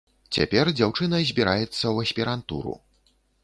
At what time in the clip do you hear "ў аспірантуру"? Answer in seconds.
1.69-2.73